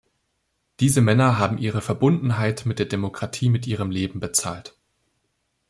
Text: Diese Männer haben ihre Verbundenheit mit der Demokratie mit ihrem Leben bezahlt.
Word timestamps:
Diese 0.79 0.99
Männer 0.99 1.37
haben 1.37 1.59
ihre 1.59 1.79
Verbundenheit 1.79 2.65
mit 2.65 2.79
der 2.79 2.87
Demokratie 2.87 3.49
mit 3.49 3.67
ihrem 3.67 3.91
Leben 3.91 4.19
bezahlt. 4.19 4.75